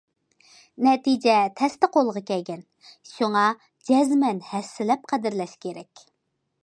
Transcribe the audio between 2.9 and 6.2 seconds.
شۇڭا جەزمەن ھەسسىلەپ قەدىرلەش كېرەك.